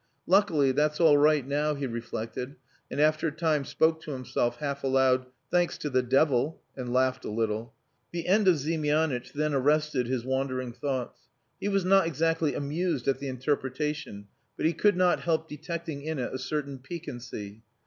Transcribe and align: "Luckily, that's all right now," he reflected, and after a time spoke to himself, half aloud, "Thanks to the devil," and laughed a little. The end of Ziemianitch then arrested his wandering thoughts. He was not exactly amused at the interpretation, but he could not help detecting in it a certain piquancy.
"Luckily, 0.25 0.71
that's 0.71 0.99
all 0.99 1.15
right 1.15 1.45
now," 1.47 1.75
he 1.75 1.85
reflected, 1.85 2.55
and 2.89 2.99
after 2.99 3.27
a 3.27 3.31
time 3.31 3.63
spoke 3.63 4.01
to 4.01 4.13
himself, 4.13 4.55
half 4.57 4.83
aloud, 4.83 5.27
"Thanks 5.51 5.77
to 5.77 5.91
the 5.91 6.01
devil," 6.01 6.59
and 6.75 6.91
laughed 6.91 7.23
a 7.23 7.29
little. 7.29 7.75
The 8.11 8.25
end 8.25 8.47
of 8.47 8.55
Ziemianitch 8.57 9.31
then 9.33 9.53
arrested 9.53 10.07
his 10.07 10.25
wandering 10.25 10.73
thoughts. 10.73 11.19
He 11.59 11.67
was 11.67 11.85
not 11.85 12.07
exactly 12.07 12.55
amused 12.55 13.07
at 13.07 13.19
the 13.19 13.27
interpretation, 13.27 14.25
but 14.57 14.65
he 14.65 14.73
could 14.73 14.97
not 14.97 15.19
help 15.19 15.47
detecting 15.47 16.01
in 16.01 16.17
it 16.17 16.33
a 16.33 16.39
certain 16.39 16.79
piquancy. 16.79 17.61